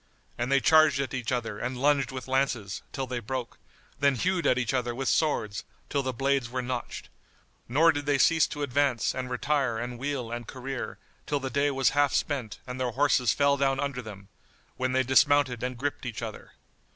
And 0.35 0.51
they 0.51 0.59
charged 0.59 0.99
at 0.99 1.13
each 1.13 1.31
other 1.31 1.59
and 1.59 1.77
lunged 1.77 2.11
with 2.11 2.27
lances, 2.27 2.81
till 2.91 3.05
they 3.05 3.19
broke, 3.19 3.59
then 3.99 4.15
hewed 4.15 4.47
at 4.47 4.57
each 4.57 4.73
other 4.73 4.95
with 4.95 5.07
swords, 5.07 5.63
till 5.89 6.01
the 6.01 6.11
blades 6.11 6.49
were 6.49 6.63
notched; 6.63 7.09
nor 7.69 7.91
did 7.91 8.07
they 8.07 8.17
cease 8.17 8.47
to 8.47 8.63
advance 8.63 9.13
and 9.13 9.29
retire 9.29 9.77
and 9.77 9.99
wheel 9.99 10.31
and 10.31 10.47
career, 10.47 10.97
till 11.27 11.39
the 11.39 11.51
day 11.51 11.69
was 11.69 11.89
half 11.91 12.15
spent 12.15 12.57
and 12.65 12.79
their 12.81 12.89
horses 12.89 13.31
fell 13.31 13.57
down 13.57 13.79
under 13.79 14.01
them, 14.01 14.27
when 14.75 14.93
they 14.93 15.03
dismounted 15.03 15.61
and 15.61 15.77
gripped 15.77 16.07
each 16.07 16.23
other. 16.23 16.53